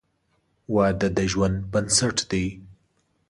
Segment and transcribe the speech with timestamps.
[0.73, 2.45] •واده د ژوند بنسټ دی.